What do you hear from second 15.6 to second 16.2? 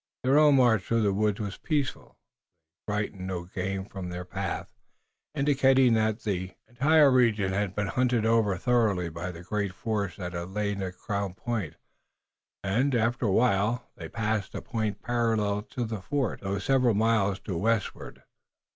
to the